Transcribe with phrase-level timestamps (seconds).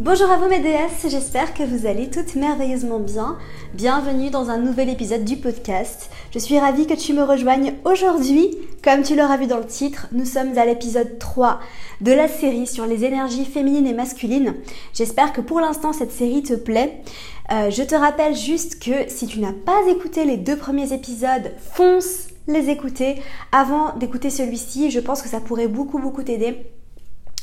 [0.00, 3.36] Bonjour à vous mes déesses, j'espère que vous allez toutes merveilleusement bien.
[3.74, 6.08] Bienvenue dans un nouvel épisode du podcast.
[6.32, 8.56] Je suis ravie que tu me rejoignes aujourd'hui.
[8.84, 11.58] Comme tu l'auras vu dans le titre, nous sommes à l'épisode 3
[12.00, 14.54] de la série sur les énergies féminines et masculines.
[14.94, 17.02] J'espère que pour l'instant cette série te plaît.
[17.50, 21.50] Euh, je te rappelle juste que si tu n'as pas écouté les deux premiers épisodes,
[21.72, 23.16] fonce les écouter
[23.50, 24.92] avant d'écouter celui-ci.
[24.92, 26.70] Je pense que ça pourrait beaucoup beaucoup t'aider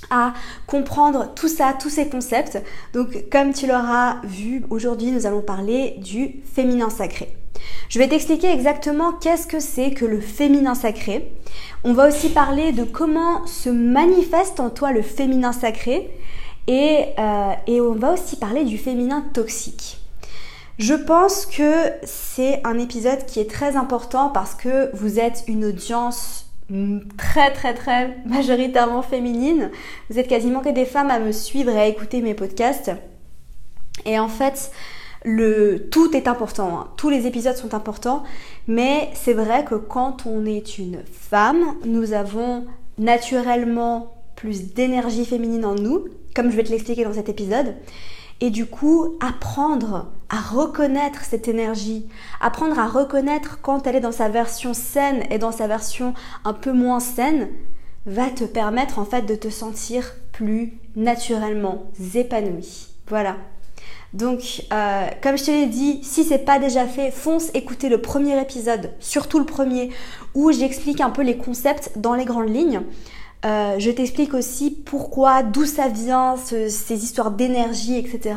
[0.09, 0.33] à
[0.67, 2.61] comprendre tout ça, tous ces concepts.
[2.93, 7.35] Donc comme tu l'auras vu, aujourd'hui nous allons parler du féminin sacré.
[7.89, 11.31] Je vais t'expliquer exactement qu'est-ce que c'est que le féminin sacré.
[11.83, 16.09] On va aussi parler de comment se manifeste en toi le féminin sacré
[16.67, 19.99] et, euh, et on va aussi parler du féminin toxique.
[20.77, 25.63] Je pense que c'est un épisode qui est très important parce que vous êtes une
[25.63, 26.47] audience
[27.17, 29.71] très très très majoritairement féminine.
[30.09, 32.91] Vous êtes quasiment que des femmes à me suivre et à écouter mes podcasts.
[34.05, 34.71] Et en fait,
[35.23, 36.79] le tout est important.
[36.79, 36.87] Hein.
[36.97, 38.23] Tous les épisodes sont importants,
[38.67, 42.65] mais c'est vrai que quand on est une femme, nous avons
[42.97, 46.05] naturellement plus d'énergie féminine en nous,
[46.35, 47.75] comme je vais te l'expliquer dans cet épisode
[48.41, 52.07] et du coup apprendre à reconnaître cette énergie,
[52.41, 56.53] apprendre à reconnaître quand elle est dans sa version saine et dans sa version un
[56.53, 57.49] peu moins saine,
[58.05, 62.87] va te permettre en fait de te sentir plus naturellement épanoui.
[63.07, 63.37] Voilà.
[64.13, 68.01] Donc, euh, comme je te l'ai dit, si c'est pas déjà fait, fonce écouter le
[68.01, 69.91] premier épisode, surtout le premier,
[70.33, 72.81] où j'explique un peu les concepts dans les grandes lignes.
[73.45, 78.35] Euh, je t'explique aussi pourquoi, d'où ça vient, ces histoires d'énergie, etc.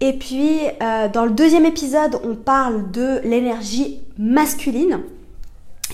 [0.00, 5.00] Et puis, euh, dans le deuxième épisode, on parle de l'énergie masculine.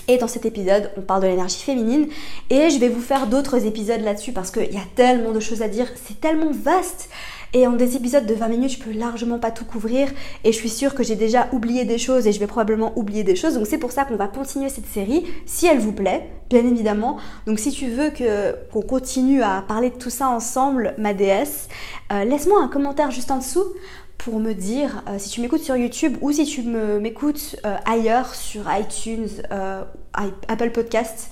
[0.07, 2.07] Et dans cet épisode, on parle de l'énergie féminine.
[2.49, 5.61] Et je vais vous faire d'autres épisodes là-dessus parce qu'il y a tellement de choses
[5.61, 5.87] à dire.
[5.95, 7.09] C'est tellement vaste.
[7.53, 10.09] Et en des épisodes de 20 minutes, je peux largement pas tout couvrir.
[10.43, 13.23] Et je suis sûre que j'ai déjà oublié des choses et je vais probablement oublier
[13.23, 13.55] des choses.
[13.55, 17.17] Donc c'est pour ça qu'on va continuer cette série, si elle vous plaît, bien évidemment.
[17.47, 21.67] Donc si tu veux que qu'on continue à parler de tout ça ensemble, ma déesse,
[22.11, 23.65] euh, laisse-moi un commentaire juste en dessous
[24.17, 28.33] pour me dire euh, si tu m'écoutes sur YouTube ou si tu m'écoutes euh, ailleurs
[28.33, 29.83] sur iTunes, euh,
[30.47, 31.31] Apple Podcasts,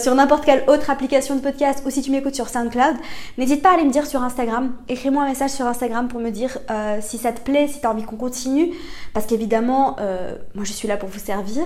[0.00, 2.94] sur n'importe quelle autre application de podcast ou si tu m'écoutes sur SoundCloud,
[3.38, 4.74] n'hésite pas à aller me dire sur Instagram.
[4.88, 6.58] Écris-moi un message sur Instagram pour me dire
[7.00, 8.72] si ça te plaît, si tu as envie qu'on continue.
[9.14, 9.96] Parce qu'évidemment,
[10.54, 11.64] moi je suis là pour vous servir.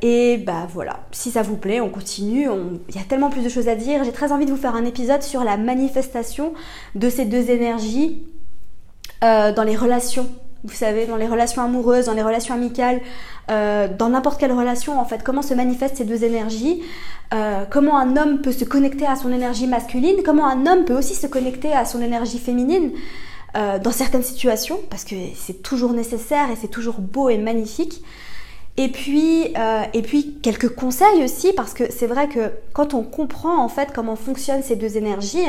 [0.00, 2.48] et bah voilà, si ça vous plaît, on continue.
[2.88, 4.04] Il y a tellement plus de choses à dire.
[4.04, 6.54] J'ai très envie de vous faire un épisode sur la manifestation
[6.94, 8.22] de ces deux énergies
[9.24, 10.28] euh, dans les relations.
[10.64, 13.00] Vous savez, dans les relations amoureuses, dans les relations amicales,
[13.50, 16.82] euh, dans n'importe quelle relation, en fait, comment se manifestent ces deux énergies,
[17.32, 20.96] euh, comment un homme peut se connecter à son énergie masculine, comment un homme peut
[20.96, 22.92] aussi se connecter à son énergie féminine
[23.82, 28.02] dans certaines situations, parce que c'est toujours nécessaire et c'est toujours beau et magnifique.
[28.76, 29.54] Et puis,
[29.94, 33.94] et puis quelques conseils aussi, parce que c'est vrai que quand on comprend en fait
[33.94, 35.46] comment fonctionnent ces deux énergies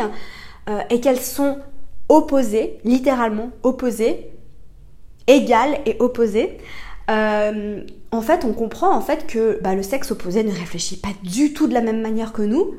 [0.89, 1.57] et qu'elles sont
[2.09, 4.31] opposés, littéralement opposés,
[5.27, 6.57] égal et opposé.
[7.09, 7.81] Euh,
[8.11, 11.53] en fait, on comprend en fait que bah, le sexe opposé ne réfléchit pas du
[11.53, 12.75] tout de la même manière que nous.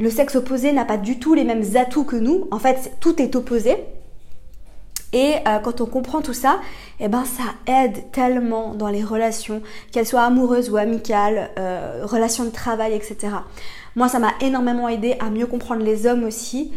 [0.00, 2.48] Le sexe opposé n'a pas du tout les mêmes atouts que nous.
[2.50, 3.76] En fait, tout est opposé.
[5.12, 6.58] Et euh, quand on comprend tout ça,
[6.98, 12.44] eh ben ça aide tellement dans les relations, qu'elles soient amoureuses ou amicales, euh, relations
[12.44, 13.34] de travail, etc.
[13.94, 16.72] Moi, ça m'a énormément aidé à mieux comprendre les hommes aussi.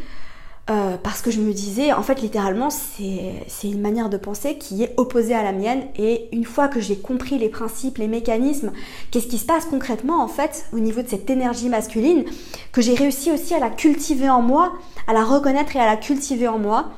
[0.67, 4.81] Euh, parce que je me disais, en fait, littéralement, c'est une manière de penser qui
[4.81, 5.83] est opposée à la mienne.
[5.95, 8.71] Et une fois que j'ai compris les principes, les mécanismes,
[9.11, 12.25] qu'est-ce qui se passe concrètement, en fait, au niveau de cette énergie masculine,
[12.71, 14.73] que j'ai réussi aussi à la cultiver en moi,
[15.05, 16.89] à la reconnaître et à la cultiver en moi,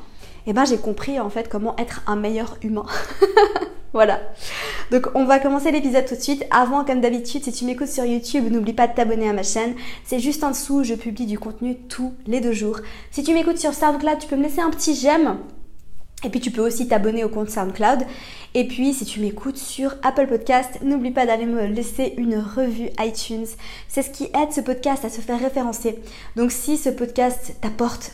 [0.45, 2.85] et eh ben j'ai compris, en fait, comment être un meilleur humain.
[3.93, 4.19] voilà.
[4.91, 6.45] Donc on va commencer l'épisode tout de suite.
[6.51, 9.75] Avant, comme d'habitude, si tu m'écoutes sur YouTube, n'oublie pas de t'abonner à ma chaîne.
[10.03, 12.79] C'est juste en dessous, je publie du contenu tous les deux jours.
[13.11, 15.37] Si tu m'écoutes sur SoundCloud, tu peux me laisser un petit j'aime
[16.23, 18.03] Et puis tu peux aussi t'abonner au compte SoundCloud.
[18.53, 22.89] Et puis si tu m'écoutes sur Apple Podcast, n'oublie pas d'aller me laisser une revue
[22.99, 23.47] iTunes.
[23.87, 25.99] C'est ce qui aide ce podcast à se faire référencer.
[26.35, 28.11] Donc si ce podcast t'apporte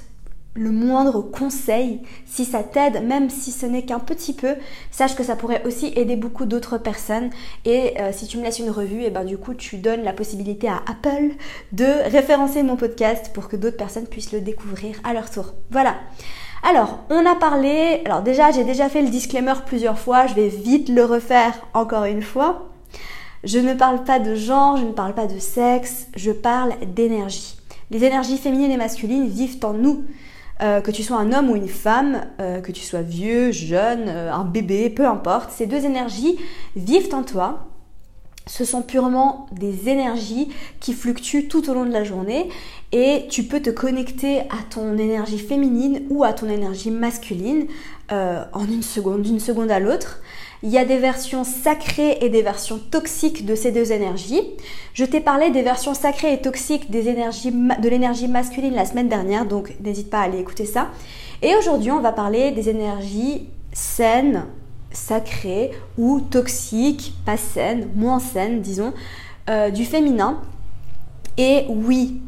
[0.55, 4.55] le moindre conseil, si ça t'aide, même si ce n'est qu'un petit peu,
[4.91, 7.29] sache que ça pourrait aussi aider beaucoup d'autres personnes.
[7.65, 10.03] Et euh, si tu me laisses une revue, et eh ben du coup tu donnes
[10.03, 11.35] la possibilité à Apple
[11.71, 15.53] de référencer mon podcast pour que d'autres personnes puissent le découvrir à leur tour.
[15.71, 15.95] Voilà.
[16.61, 20.47] Alors, on a parlé, alors déjà j'ai déjà fait le disclaimer plusieurs fois, je vais
[20.47, 22.69] vite le refaire encore une fois.
[23.43, 27.57] Je ne parle pas de genre, je ne parle pas de sexe, je parle d'énergie.
[27.91, 30.05] Les énergies féminines et masculines vivent en nous.
[30.63, 34.05] Euh, que tu sois un homme ou une femme, euh, que tu sois vieux, jeune,
[34.07, 36.37] euh, un bébé, peu importe, ces deux énergies
[36.77, 37.67] vivent en toi.
[38.47, 40.49] Ce sont purement des énergies
[40.79, 42.49] qui fluctuent tout au long de la journée
[42.93, 47.67] et tu peux te connecter à ton énergie féminine ou à ton énergie masculine
[48.11, 50.19] en une d'une seconde à l'autre.
[50.65, 54.41] Il y a des versions sacrées et des versions toxiques de ces deux énergies.
[54.93, 59.09] Je t'ai parlé des versions sacrées et toxiques des énergies, de l'énergie masculine la semaine
[59.09, 60.87] dernière, donc n'hésite pas à aller écouter ça.
[61.41, 64.45] Et aujourd'hui, on va parler des énergies saines,
[64.93, 68.93] sacrées ou toxiques, pas saines, moins saines, disons,
[69.49, 70.39] euh, du féminin.
[71.37, 72.21] Et oui,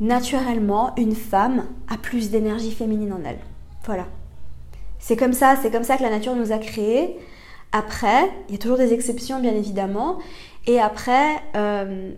[0.00, 3.38] naturellement, une femme a plus d'énergie féminine en elle.
[3.84, 4.06] Voilà.
[4.98, 7.16] C'est comme ça, c'est comme ça que la nature nous a créés.
[7.76, 10.16] Après, il y a toujours des exceptions bien évidemment.
[10.66, 12.12] Et après, euh,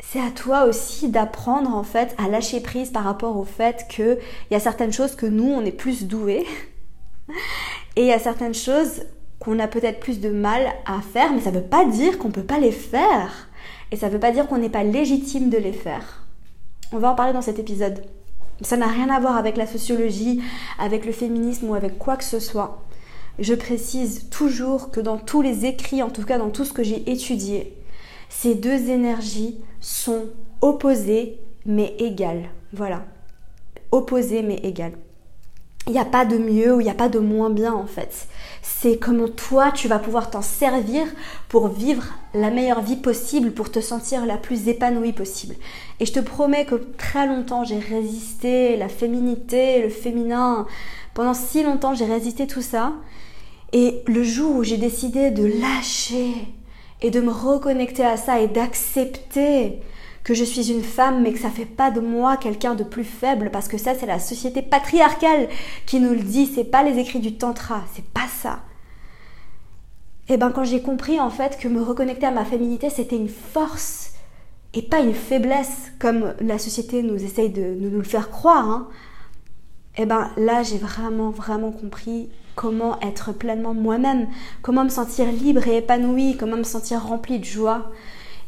[0.00, 4.16] c'est à toi aussi d'apprendre en fait à lâcher prise par rapport au fait qu'il
[4.50, 6.46] y a certaines choses que nous, on est plus doués.
[7.96, 9.02] Et il y a certaines choses
[9.38, 12.28] qu'on a peut-être plus de mal à faire, mais ça ne veut pas dire qu'on
[12.28, 13.48] ne peut pas les faire.
[13.92, 16.24] Et ça ne veut pas dire qu'on n'est pas légitime de les faire.
[16.90, 18.02] On va en parler dans cet épisode.
[18.62, 20.42] Ça n'a rien à voir avec la sociologie,
[20.78, 22.85] avec le féminisme ou avec quoi que ce soit.
[23.38, 26.82] Je précise toujours que dans tous les écrits, en tout cas dans tout ce que
[26.82, 27.76] j'ai étudié,
[28.30, 30.26] ces deux énergies sont
[30.62, 32.48] opposées mais égales.
[32.72, 33.04] Voilà.
[33.92, 34.96] Opposées mais égales.
[35.86, 37.86] Il n'y a pas de mieux ou il n'y a pas de moins bien en
[37.86, 38.26] fait.
[38.62, 41.06] C'est comment toi tu vas pouvoir t'en servir
[41.48, 42.04] pour vivre
[42.34, 45.54] la meilleure vie possible, pour te sentir la plus épanouie possible.
[46.00, 50.66] Et je te promets que très longtemps j'ai résisté la féminité, le féminin.
[51.14, 52.94] Pendant si longtemps j'ai résisté tout ça.
[53.72, 56.32] Et le jour où j'ai décidé de lâcher
[57.02, 59.80] et de me reconnecter à ça et d'accepter
[60.26, 63.04] que je suis une femme mais que ça fait pas de moi quelqu'un de plus
[63.04, 65.48] faible parce que ça c'est la société patriarcale
[65.86, 68.60] qui nous le dit, c'est pas les écrits du tantra, c'est pas ça.
[70.28, 73.14] Et eh ben quand j'ai compris en fait que me reconnecter à ma féminité c'était
[73.14, 74.14] une force
[74.74, 78.88] et pas une faiblesse comme la société nous essaye de nous, le faire croire, hein,
[79.96, 84.26] et eh ben là j'ai vraiment vraiment compris comment être pleinement moi-même,
[84.62, 87.92] comment me sentir libre et épanouie, comment me sentir remplie de joie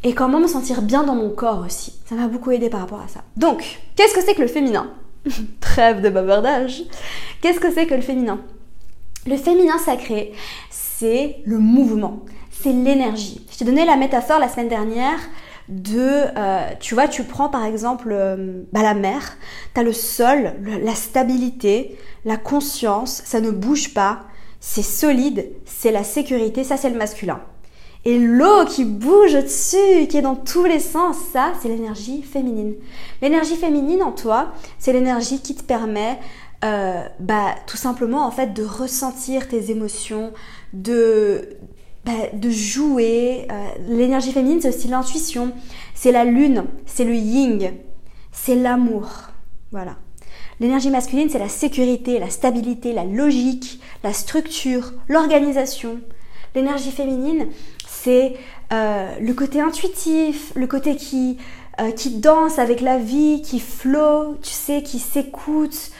[0.02, 1.94] et comment me sentir bien dans mon corps aussi.
[2.06, 3.22] Ça m'a beaucoup aidé par rapport à ça.
[3.37, 4.90] Donc, qu'est-ce que c'est que le féminin?
[5.60, 6.82] Trêve de bavardage.
[7.40, 8.40] Qu'est-ce que c'est que le féminin?
[9.26, 10.32] Le féminin sacré,
[10.70, 12.20] c'est le mouvement,
[12.50, 13.44] c'est l'énergie.
[13.52, 15.19] Je t'ai donné la métaphore la semaine dernière
[15.69, 19.37] de, euh, tu vois, tu prends par exemple euh, bah, la mer,
[19.75, 24.20] tu as le sol, la stabilité, la conscience, ça ne bouge pas,
[24.61, 27.41] c'est solide, c'est la sécurité, ça c'est le masculin.
[28.05, 32.75] Et l'eau qui bouge au-dessus, qui est dans tous les sens, ça c'est l'énergie féminine.
[33.21, 36.19] L'énergie féminine en toi, c'est l'énergie qui te permet
[36.64, 40.33] euh, bah, tout simplement en fait de ressentir tes émotions,
[40.73, 41.57] de,
[42.33, 43.47] de jouer.
[43.50, 45.53] Euh, l'énergie féminine, c'est aussi l'intuition,
[45.95, 47.73] c'est la lune, c'est le ying,
[48.33, 49.09] c'est l'amour.
[49.71, 49.97] Voilà.
[50.61, 56.00] L'énergie masculine, c'est la sécurité, la stabilité, la logique, la structure, l'organisation.
[56.55, 57.49] L'énergie féminine,
[57.87, 58.35] c'est
[58.73, 61.38] euh, le côté intuitif, le côté qui,
[61.81, 65.93] euh, danse avec la vie, qui flow, tu sais, qui s'écoute,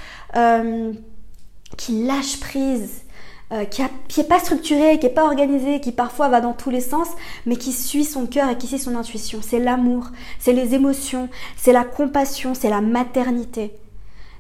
[1.77, 3.03] qui lâche prise.
[3.51, 6.83] Euh, qui, n'est pas structuré, qui n'est pas organisé, qui parfois va dans tous les
[6.83, 7.09] sens,
[7.47, 9.41] mais qui suit son cœur et qui suit son intuition.
[9.41, 13.73] C'est l'amour, c'est les émotions, c'est la compassion, c'est la maternité,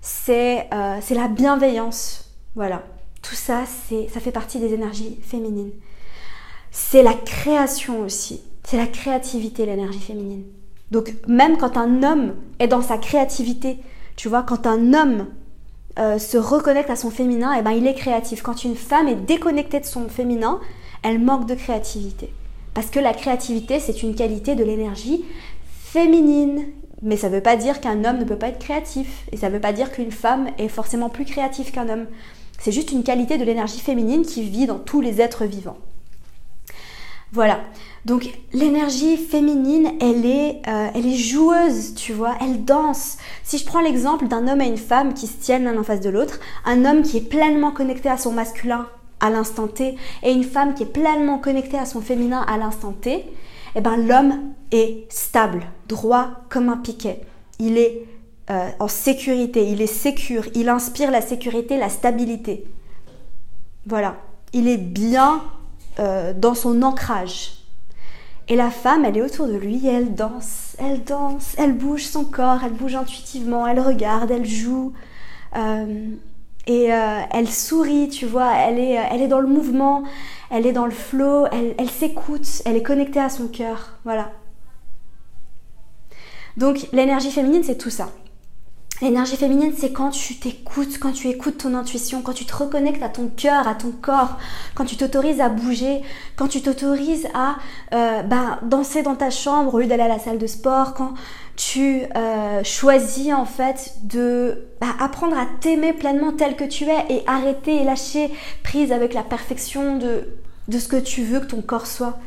[0.02, 2.34] c'est euh, la bienveillance.
[2.54, 2.82] Voilà,
[3.22, 5.72] tout ça, ça fait partie des énergies féminines.
[6.70, 10.44] C'est la création aussi, c'est la créativité, l'énergie féminine.
[10.90, 13.78] Donc même quand un homme est dans sa créativité,
[14.16, 15.28] tu vois, quand un homme
[15.98, 18.42] euh, se reconnecte à son féminin, et eh ben il est créatif.
[18.42, 20.60] Quand une femme est déconnectée de son féminin,
[21.02, 22.32] elle manque de créativité.
[22.74, 25.24] Parce que la créativité, c'est une qualité de l'énergie
[25.68, 26.66] féminine.
[27.02, 29.24] Mais ça ne veut pas dire qu'un homme ne peut pas être créatif.
[29.32, 32.06] Et ça ne veut pas dire qu'une femme est forcément plus créative qu'un homme.
[32.60, 35.78] C'est juste une qualité de l'énergie féminine qui vit dans tous les êtres vivants.
[37.32, 37.60] Voilà.
[38.04, 43.18] Donc l'énergie féminine, elle est, euh, elle est joueuse, tu vois, elle danse.
[43.42, 46.00] Si je prends l'exemple d'un homme et une femme qui se tiennent l'un en face
[46.00, 48.86] de l'autre, un homme qui est pleinement connecté à son masculin
[49.20, 52.92] à l'instant T et une femme qui est pleinement connectée à son féminin à l'instant
[52.92, 53.26] T,
[53.74, 57.20] eh ben l'homme est stable, droit comme un piquet.
[57.58, 58.06] Il est
[58.50, 62.64] euh, en sécurité, il est sécure, il inspire la sécurité, la stabilité.
[63.86, 64.16] Voilà,
[64.54, 65.42] il est bien
[66.00, 67.52] euh, dans son ancrage.
[68.48, 72.04] Et la femme, elle est autour de lui et elle danse, elle danse, elle bouge
[72.04, 74.92] son corps, elle bouge intuitivement, elle regarde, elle joue.
[75.56, 76.08] Euh,
[76.66, 80.02] et euh, elle sourit, tu vois, elle est, elle est dans le mouvement,
[80.50, 84.30] elle est dans le flow, elle, elle s'écoute, elle est connectée à son cœur, voilà.
[86.56, 88.10] Donc l'énergie féminine, c'est tout ça.
[89.00, 93.02] L'énergie féminine, c'est quand tu t'écoutes, quand tu écoutes ton intuition, quand tu te reconnectes
[93.02, 94.38] à ton cœur, à ton corps,
[94.74, 96.02] quand tu t'autorises à bouger,
[96.34, 97.56] quand tu t'autorises à
[97.94, 101.14] euh, ben, danser dans ta chambre au lieu d'aller à la salle de sport, quand
[101.54, 107.04] tu euh, choisis en fait de bah, apprendre à t'aimer pleinement tel que tu es
[107.08, 108.32] et arrêter et lâcher
[108.64, 110.28] prise avec la perfection de,
[110.66, 112.18] de ce que tu veux que ton corps soit.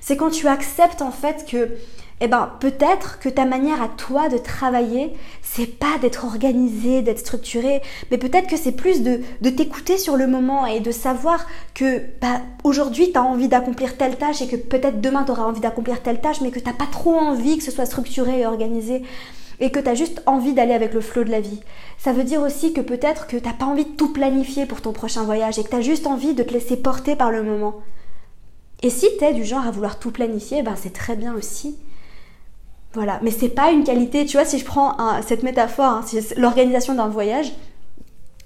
[0.00, 1.70] C'est quand tu acceptes en fait que
[2.20, 7.18] eh ben peut-être que ta manière à toi de travailler, c'est pas d'être organisé, d'être
[7.18, 9.20] structuré, mais peut-être que c'est plus de,
[9.50, 14.40] t'écouter sur le moment et de savoir que bah, aujourd'hui tu envie d'accomplir telle tâche
[14.40, 17.14] et que peut-être demain tu auras envie d'accomplir telle tâche, mais que t'as pas trop
[17.14, 19.02] envie que ce soit structuré et organisé
[19.60, 21.60] et que tu as juste envie d'aller avec le flot de la vie.
[21.98, 24.92] Ça veut dire aussi que peut-être que t'as pas envie de tout planifier pour ton
[24.92, 27.80] prochain voyage et que tu juste envie de te laisser porter par le moment.
[28.82, 31.78] Et si tu du genre à vouloir tout planifier, ben c'est très bien aussi.
[32.96, 36.04] Voilà, mais c'est pas une qualité, tu vois, si je prends cette métaphore, hein,
[36.38, 37.52] l'organisation d'un voyage,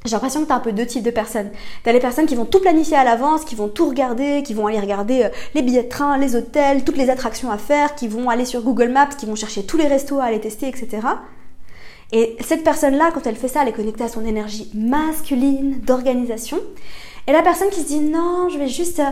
[0.04, 1.50] j'ai l'impression que tu as un peu deux types de personnes.
[1.84, 4.52] Tu as les personnes qui vont tout planifier à l'avance, qui vont tout regarder, qui
[4.52, 7.94] vont aller regarder euh, les billets de train, les hôtels, toutes les attractions à faire,
[7.94, 10.66] qui vont aller sur Google Maps, qui vont chercher tous les restos à aller tester,
[10.66, 11.06] etc.
[12.10, 16.58] Et cette personne-là, quand elle fait ça, elle est connectée à son énergie masculine d'organisation.
[17.30, 19.04] Et la personne qui se dit non, je vais juste, euh,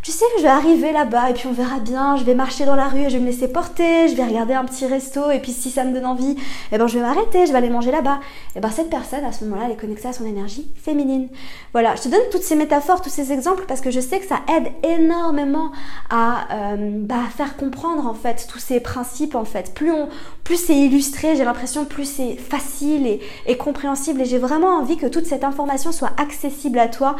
[0.00, 2.64] tu sais que je vais arriver là-bas et puis on verra bien, je vais marcher
[2.64, 5.30] dans la rue et je vais me laisser porter, je vais regarder un petit resto
[5.30, 6.36] et puis si ça me donne envie,
[6.72, 8.20] eh ben je vais m'arrêter, je vais aller manger là-bas.
[8.54, 11.28] Et ben cette personne à ce moment-là, elle est connectée à son énergie féminine.
[11.74, 14.26] Voilà, je te donne toutes ces métaphores, tous ces exemples parce que je sais que
[14.26, 15.70] ça aide énormément
[16.08, 19.74] à euh, bah, faire comprendre en fait tous ces principes en fait.
[19.74, 20.08] Plus on,
[20.44, 25.06] plus c'est illustré, j'ai l'impression plus c'est facile et, compréhensible et j'ai vraiment envie que
[25.06, 27.16] toute cette information soit accessible à toi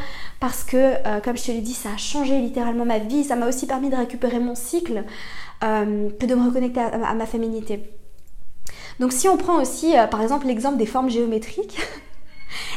[0.64, 3.24] que, euh, comme je te l'ai dit, ça a changé littéralement ma vie.
[3.24, 5.04] Ça m'a aussi permis de récupérer mon cycle,
[5.64, 7.90] euh, de me reconnecter à, ma féminité.
[9.00, 11.78] Donc si on prend aussi, euh, par exemple, l'exemple des formes géométriques,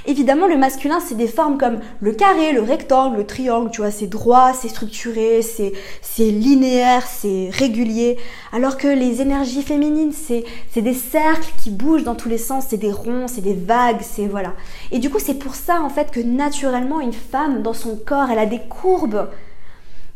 [0.05, 3.91] Évidemment, le masculin, c'est des formes comme le carré, le rectangle, le triangle, tu vois,
[3.91, 5.73] c'est droit, c'est structuré, c'est,
[6.19, 8.17] linéaire, c'est régulier.
[8.51, 12.65] Alors que les énergies féminines, c'est, c'est des cercles qui bougent dans tous les sens,
[12.69, 14.53] c'est des ronds, c'est des vagues, c'est voilà.
[14.91, 18.29] Et du coup, c'est pour ça, en fait, que naturellement, une femme, dans son corps,
[18.31, 19.27] elle a des courbes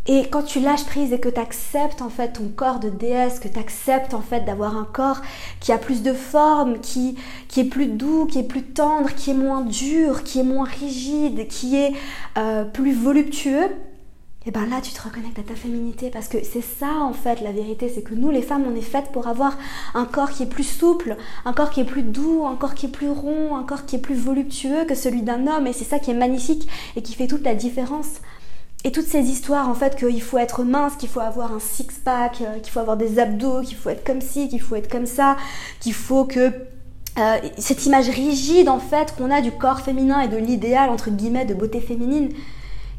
[0.06, 3.40] et quand tu lâches prise et que tu acceptes en fait ton corps de déesse,
[3.40, 5.22] que tu acceptes en fait d'avoir un corps
[5.62, 7.16] qui a plus de forme, qui,
[7.48, 10.66] qui est plus doux, qui est plus tendre, qui est moins dur, qui est moins
[10.66, 11.94] rigide, qui est
[12.38, 13.70] euh, plus voluptueux,
[14.46, 16.10] et ben là tu te reconnectes à ta féminité.
[16.10, 18.82] Parce que c'est ça en fait la vérité, c'est que nous les femmes on est
[18.82, 19.58] faites pour avoir
[19.94, 22.88] un corps qui est plus souple, un corps qui est plus doux, un corps qui
[22.88, 25.66] est plus rond, un corps qui est plus voluptueux que celui d'un homme.
[25.66, 26.68] Et c'est ça qui est magnifique
[26.98, 28.20] et qui fait toute la différence.
[28.86, 32.42] Et toutes ces histoires, en fait, qu'il faut être mince, qu'il faut avoir un six-pack,
[32.42, 35.06] euh, qu'il faut avoir des abdos, qu'il faut être comme ci, qu'il faut être comme
[35.06, 35.38] ça,
[35.80, 36.52] qu'il faut que
[37.18, 41.12] euh, cette image rigide, en fait, qu'on a du corps féminin et de l'idéal, entre
[41.12, 42.30] guillemets, de beauté féminine,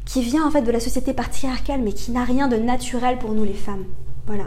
[0.05, 3.33] qui vient, en fait, de la société patriarcale, mais qui n'a rien de naturel pour
[3.33, 3.85] nous, les femmes.
[4.25, 4.45] Voilà.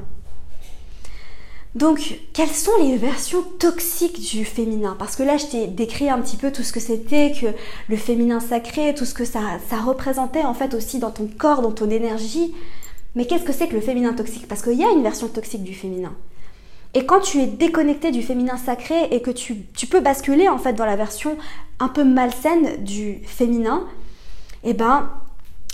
[1.75, 4.97] Donc, quelles sont les versions toxiques du féminin?
[4.99, 7.47] Parce que là, je t'ai décrit un petit peu tout ce que c'était, que
[7.89, 9.41] le féminin sacré, tout ce que ça,
[9.85, 12.55] représentait en fait aussi dans ton corps, dans ton énergie.
[13.15, 14.49] Mais qu'est-ce que c'est que le féminin toxique?
[14.49, 16.15] Parce qu'il y a une version toxique du féminin.
[16.95, 20.59] Et quand tu es déconnecté du féminin sacré et que tu, tu peux basculer en
[20.59, 21.37] fait dans la version
[21.81, 23.85] un peu malsaine du féminin,
[24.65, 25.11] eh ben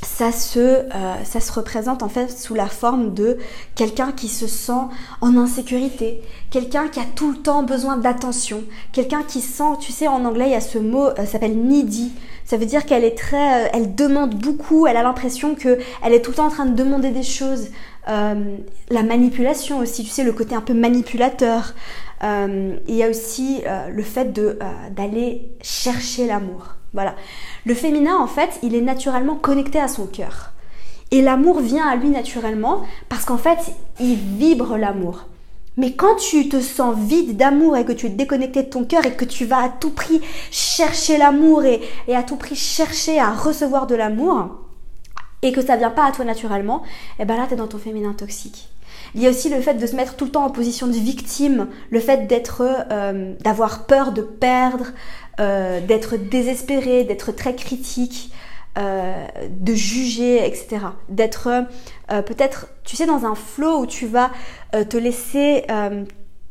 [0.04, 3.38] ça se, euh, ça se représente en fait sous la forme de
[3.74, 4.72] quelqu'un qui se sent
[5.20, 6.20] en insécurité,
[6.50, 10.46] quelqu'un qui a tout le temps besoin d'attention, quelqu'un qui sent, tu sais, en anglais
[10.46, 12.12] il y a ce mot, euh, ça s'appelle needy.
[12.44, 16.12] Ça veut dire qu'elle est très, euh, elle demande beaucoup, elle a l'impression que elle
[16.12, 17.68] est tout le temps en train de demander des choses.
[18.06, 21.74] la manipulation aussi, tu sais, le côté un peu manipulateur.
[22.22, 24.58] il y a aussi le fait de
[24.94, 26.76] d'aller chercher l'amour.
[26.94, 27.14] Voilà.
[27.66, 30.52] Le féminin, en fait, il est naturellement connecté à son cœur.
[31.10, 33.58] Et l'amour vient à lui naturellement parce qu'en fait,
[34.00, 35.26] il vibre l'amour.
[35.76, 39.04] Mais quand tu te sens vide d'amour et que tu es déconnecté de ton cœur
[39.04, 40.20] et que tu vas à tout prix
[40.52, 41.80] chercher l'amour et,
[42.14, 44.60] à tout prix chercher à recevoir de l'amour
[45.42, 46.82] et que ça vient pas à toi naturellement,
[47.18, 48.70] et eh ben là es dans ton féminin toxique.
[49.14, 50.92] Il y a aussi le fait de se mettre tout le temps en position de
[50.92, 54.86] victime, le fait d'être, euh, d'avoir peur de perdre,
[55.40, 58.32] euh, d'être désespéré, d'être très critique,
[58.78, 60.78] euh, de juger, etc.
[61.08, 61.48] D'être
[62.12, 64.30] euh, peut-être, tu sais, dans un flow où tu vas
[64.72, 65.64] te laisser,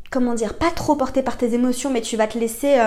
[0.09, 2.77] comment dire, pas trop porter par tes émotions, mais tu vas te laisser,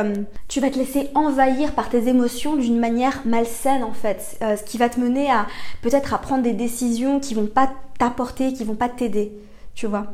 [0.49, 4.79] tu vas te laisser envahir par tes émotions d'une manière malsaine en fait, ce qui
[4.79, 5.47] va te mener à
[5.83, 9.33] peut-être à prendre des décisions qui vont pas t'apporter, qui vont pas t'aider,
[9.75, 10.07] tu vois.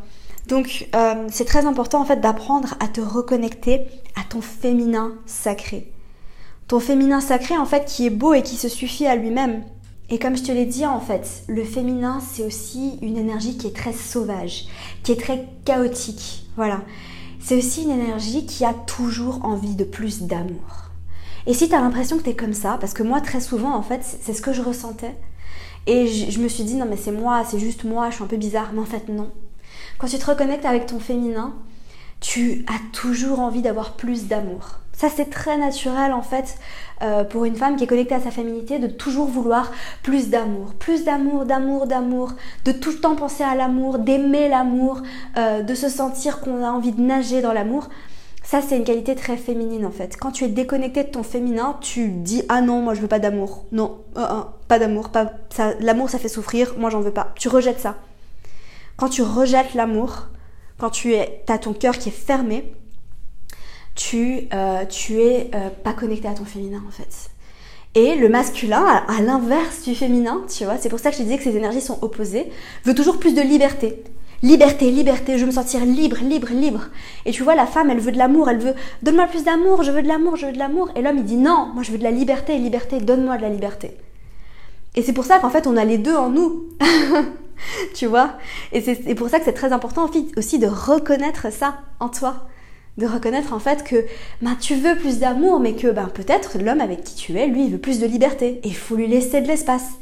[0.48, 0.88] Donc
[1.30, 3.82] c'est très important en fait d'apprendre à te reconnecter
[4.16, 5.92] à ton féminin sacré
[6.72, 9.62] ton féminin sacré en fait qui est beau et qui se suffit à lui-même.
[10.08, 13.66] Et comme je te l'ai dit en fait, le féminin c'est aussi une énergie qui
[13.66, 14.68] est très sauvage,
[15.02, 16.46] qui est très chaotique.
[16.56, 16.80] Voilà.
[17.40, 20.90] C'est aussi une énergie qui a toujours envie de plus d'amour.
[21.46, 23.74] Et si tu as l'impression que tu es comme ça, parce que moi très souvent
[23.74, 25.14] en fait c'est ce que je ressentais,
[25.86, 28.28] et je, me suis dit non mais c'est moi, c'est juste moi, je suis un
[28.28, 29.30] peu bizarre, mais en fait non.
[30.02, 31.54] Quand tu te reconnectes avec ton féminin,
[32.20, 34.80] tu as toujours envie d'avoir plus d'amour.
[34.92, 36.56] Ça, c'est très naturel en fait
[37.02, 39.70] euh, pour une femme qui est connectée à sa féminité de toujours vouloir
[40.02, 42.32] plus d'amour, plus d'amour, d'amour, d'amour,
[42.64, 45.02] de tout le temps penser à l'amour, d'aimer l'amour,
[45.36, 47.88] euh, de se sentir qu'on a envie de nager dans l'amour.
[48.42, 50.16] Ça, c'est une qualité très féminine en fait.
[50.16, 53.20] Quand tu es déconnecté de ton féminin, tu dis ah non, moi je veux pas
[53.20, 53.66] d'amour.
[53.70, 54.26] Non, euh,
[54.66, 55.30] pas d'amour, pas.
[55.78, 56.74] L'amour, ça fait souffrir.
[56.76, 57.32] Moi, j'en veux pas.
[57.36, 57.94] Tu rejettes ça.
[59.02, 60.28] Quand tu rejettes l'amour,
[60.78, 62.72] quand tu as ton cœur qui est fermé,
[63.96, 67.28] tu, euh, tu es euh, pas connecté à ton féminin en fait.
[67.96, 71.36] Et le masculin, à, l'inverse du féminin, tu vois, c'est pour ça que je disais
[71.36, 72.52] que ces énergies sont opposées,
[72.84, 74.04] veut toujours plus de liberté.
[74.44, 76.82] Liberté, liberté, je veux me sentir libre, libre, libre.
[77.26, 79.90] Et tu vois, la femme, elle veut de l'amour, elle veut donne-moi plus d'amour, je
[79.90, 80.90] veux de l'amour, je veux de l'amour.
[80.94, 83.48] Et l'homme, il dit non, moi je veux de la liberté, liberté, donne-moi de la
[83.48, 83.96] liberté.
[84.94, 86.68] Et c'est pour ça qu'en fait, on a les deux en nous.
[87.94, 88.34] tu vois?
[88.72, 92.46] Et c'est pour ça que c'est très important aussi de reconnaître ça en toi
[92.98, 94.04] de reconnaître en fait que
[94.42, 97.64] ben, tu veux plus d'amour, mais que ben, peut-être l'homme avec qui tu es, lui,
[97.64, 98.60] il veut plus de liberté.
[98.62, 99.92] Et il faut lui laisser de l'espace.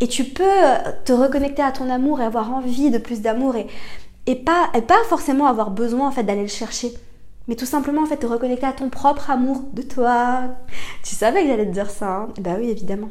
[0.00, 3.54] Et tu peux euh, te reconnecter à ton amour et avoir envie de plus d'amour
[3.56, 6.92] et, pas, et pas forcément avoir besoin en fait d'aller le chercher.
[7.48, 10.42] Mais tout simplement en fait te reconnecter à ton propre amour de toi.
[11.04, 12.28] Tu savais que j'allais te dire ça, hein?
[12.40, 13.08] Bah oui, évidemment.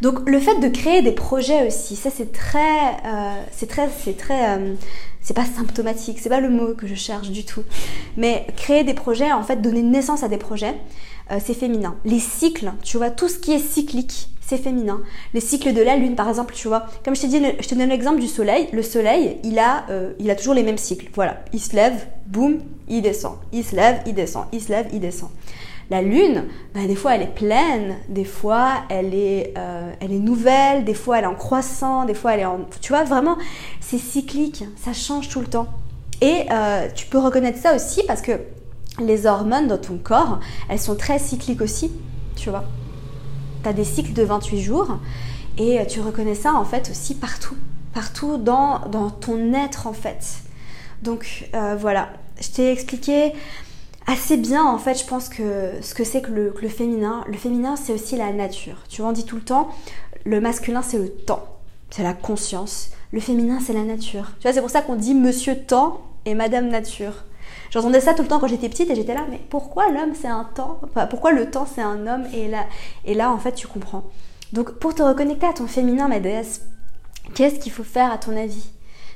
[0.00, 4.16] Donc le fait de créer des projets aussi, ça c'est très, euh, c'est très, c'est
[4.16, 4.74] très, euh,
[5.20, 7.64] c'est pas symptomatique, c'est pas le mot que je cherche du tout.
[8.16, 10.74] Mais créer des projets, en fait, donner naissance à des projets,
[11.32, 11.96] euh, c'est féminin.
[12.04, 15.00] Les cycles, tu vois, tout ce qui est cyclique, c'est féminin.
[15.34, 17.74] Les cycles de la lune, par exemple, tu vois, comme je t'ai dit, je te
[17.74, 18.68] donne l'exemple du soleil.
[18.72, 19.84] Le soleil, il a,
[20.18, 21.10] il a toujours les mêmes cycles.
[21.14, 23.34] Voilà, il se lève, boum, il descend.
[23.52, 24.46] Il se lève, il descend.
[24.52, 25.28] Il se lève, il descend.
[25.90, 30.18] La lune, bah, des fois elle est pleine, des fois elle est, euh, elle est
[30.18, 32.60] nouvelle, des fois elle est en croissant, des fois elle est en...
[32.82, 33.38] Tu vois, vraiment,
[33.80, 35.68] c'est cyclique, ça change tout le temps.
[36.20, 38.32] Et euh, tu peux reconnaître ça aussi parce que
[39.00, 41.90] les hormones dans ton corps, elles sont très cycliques aussi,
[42.36, 42.64] tu vois.
[43.62, 44.98] Tu as des cycles de 28 jours
[45.56, 47.56] et tu reconnais ça en fait aussi partout,
[47.94, 48.80] partout dans,
[49.20, 50.42] ton être en fait.
[51.02, 53.32] Donc euh, voilà, je t'ai expliqué
[54.08, 57.22] assez bien en fait je pense que ce que c'est que le, féminin.
[57.28, 58.82] Le féminin c'est aussi la nature.
[58.88, 59.68] Tu on dit tout le temps,
[60.24, 61.44] le masculin c'est le temps,
[61.90, 62.90] c'est la conscience.
[63.12, 64.32] Le féminin c'est la nature.
[64.40, 67.24] Tu vois c'est pour ça qu'on dit monsieur temps et madame nature.
[67.70, 70.28] J'entendais ça tout le temps quand j'étais petite et j'étais là, mais pourquoi l'homme c'est
[70.28, 70.80] un temps?
[71.10, 72.24] Pourquoi le temps c'est un homme?
[72.32, 72.64] Et là,
[73.04, 74.04] et là en fait tu comprends.
[74.54, 76.62] Donc pour te reconnecter à ton féminin, ma déesse,
[77.34, 78.70] qu'est-ce qu'il faut faire à ton avis?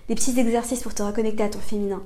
[0.08, 2.02] Des petits exercices pour te reconnecter à ton féminin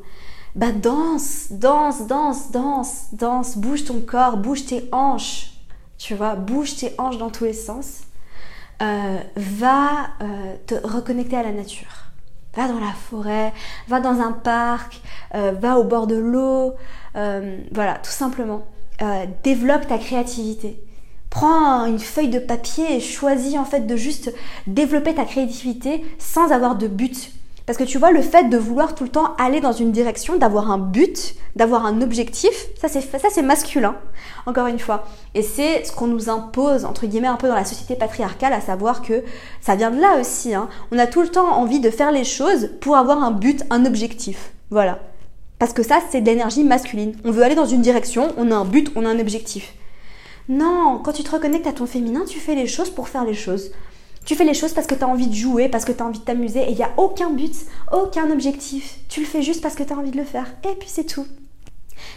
[0.57, 5.53] bah danse, danse, danse, danse, danse, bouge ton corps, bouge tes hanches,
[5.99, 8.01] tu vois, bouge tes hanches dans tous les sens.
[8.83, 12.07] Euh, va euh, te reconnecter à la nature.
[12.55, 13.53] Va dans la forêt,
[13.88, 15.03] va dans un parc,
[15.35, 16.75] euh, va au bord de l'eau,
[17.14, 18.66] voilà, tout simplement.
[19.42, 20.83] développe ta créativité.
[21.29, 24.33] Prends une feuille de papier et choisis en fait de juste
[24.66, 27.33] développer ta créativité sans avoir de but
[27.66, 30.37] parce que tu vois, le fait de vouloir tout le temps aller dans une direction,
[30.37, 33.96] d'avoir un but, d'avoir un objectif, ça c'est, masculin,
[34.46, 35.05] encore une fois.
[35.35, 38.61] Et c'est ce qu'on nous impose, entre guillemets, un peu dans la société patriarcale, à
[38.61, 39.24] savoir que
[39.61, 40.55] ça vient de là aussi.
[40.55, 40.68] Hein.
[40.92, 43.85] On a tout le temps envie de faire les choses pour avoir un but, un
[43.85, 44.52] objectif.
[44.70, 45.00] Voilà.
[45.59, 47.16] Parce que ça, c'est de l'énergie masculine.
[47.24, 49.74] On veut aller dans une direction, on a un but, on a un objectif.
[50.48, 53.35] Non, quand tu te reconnectes à ton féminin, tu fais les choses pour faire les
[53.35, 53.72] choses.
[54.27, 56.07] Tu fais les choses parce que tu as envie de jouer, parce que tu as
[56.07, 57.55] envie de t'amuser et il n'y a aucun but,
[57.93, 58.99] aucun objectif.
[59.09, 60.47] Tu le fais juste parce que tu as envie de le faire.
[60.69, 61.27] Et puis c'est tout.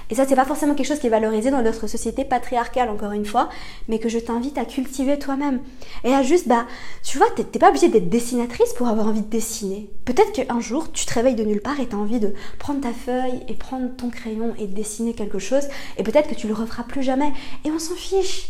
[0.09, 3.11] Et ça, c'est pas forcément quelque chose qui est valorisé dans notre société patriarcale, encore
[3.11, 3.49] une fois,
[3.87, 5.61] mais que je t'invite à cultiver toi-même.
[6.03, 6.65] Et à juste, bah,
[7.03, 9.89] tu vois, t'es pas obligé d'être dessinatrice pour avoir envie de dessiner.
[10.05, 12.91] Peut-être qu'un jour, tu te réveilles de nulle part et t'as envie de prendre ta
[12.91, 15.67] feuille et prendre ton crayon et dessiner quelque chose,
[15.97, 17.31] et peut-être que tu le referas plus jamais.
[17.65, 18.49] Et on s'en fiche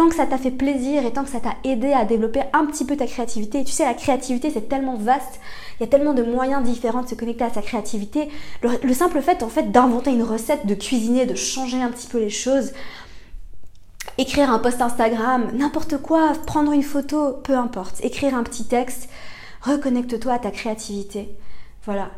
[0.00, 2.64] tant que ça t'a fait plaisir et tant que ça t'a aidé à développer un
[2.64, 3.62] petit peu ta créativité.
[3.64, 5.40] tu sais, la créativité, c'est tellement vaste,
[5.78, 8.30] il y a tellement de moyens différents de se connecter à sa créativité.
[8.62, 12.18] Le, simple fait, en fait, d'inventer une recette, de cuisiner, de changer un petit peu
[12.18, 12.72] les choses,
[14.16, 19.10] écrire un post Instagram, n'importe quoi, prendre une photo, peu importe, écrire un petit texte,
[19.60, 21.28] reconnecte-toi à ta créativité.
[21.84, 22.10] Voilà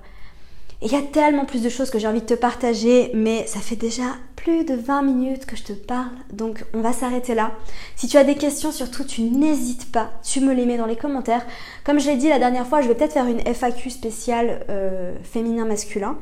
[0.84, 3.60] il y a tellement plus de choses que j'ai envie de te partager, mais ça
[3.60, 7.52] fait déjà plus de 20 minutes que je te parle, donc on va s'arrêter là.
[7.94, 10.96] Si tu as des questions, surtout, tu n'hésites pas, tu me les mets dans les
[10.96, 11.46] commentaires.
[11.84, 15.14] Comme je l'ai dit la dernière fois, je vais peut-être faire une FAQ spéciale euh,
[15.22, 16.18] féminin-masculin.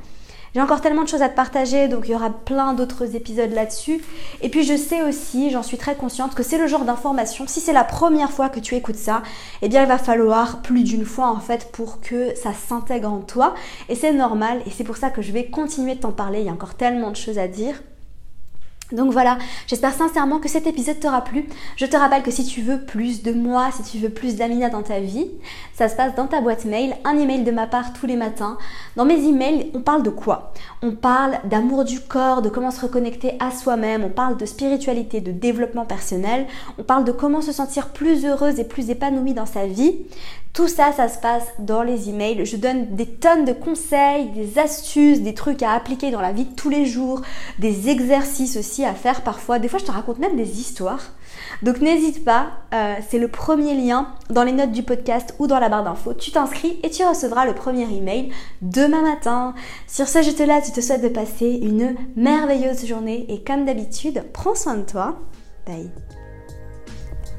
[0.53, 3.53] J'ai encore tellement de choses à te partager, donc il y aura plein d'autres épisodes
[3.53, 4.03] là-dessus.
[4.41, 7.61] Et puis je sais aussi, j'en suis très consciente, que c'est le genre d'information, si
[7.61, 9.23] c'est la première fois que tu écoutes ça,
[9.63, 13.21] eh bien il va falloir plus d'une fois en fait pour que ça s'intègre en
[13.21, 13.55] toi.
[13.89, 16.47] Et c'est normal, et c'est pour ça que je vais continuer de t'en parler, il
[16.47, 17.81] y a encore tellement de choses à dire.
[18.93, 21.49] Donc voilà, j'espère sincèrement que cet épisode t'aura plu.
[21.77, 24.69] Je te rappelle que si tu veux plus de moi, si tu veux plus d'Amina
[24.69, 25.29] dans ta vie,
[25.75, 28.59] ça se passe dans ta boîte mail, un email de ma part tous les matins.
[28.97, 30.53] Dans mes emails, on parle de quoi?
[30.83, 35.21] On parle d'amour du corps, de comment se reconnecter à soi-même, on parle de spiritualité,
[35.21, 36.47] de développement personnel,
[36.79, 39.99] on parle de comment se sentir plus heureuse et plus épanouie dans sa vie.
[40.53, 42.45] Tout ça, ça se passe dans les emails.
[42.45, 46.45] Je donne des tonnes de conseils, des astuces, des trucs à appliquer dans la vie
[46.45, 47.23] de tous les jours,
[47.61, 49.61] des exercices aussi à faire parfois.
[49.61, 51.13] Des fois, je te raconte même des histoires.
[51.63, 55.61] Donc n'hésite pas, euh, c'est le premier lien dans les notes du podcast ou dans
[55.61, 56.15] la barre d'infos.
[56.15, 59.55] Tu t'inscris et tu recevras le premier email demain matin.
[59.87, 63.67] Sur ce, je te laisse, je te souhaite de passer une merveilleuse journée et comme
[63.67, 65.21] d'habitude, prends soin de toi.
[65.67, 65.91] Bye.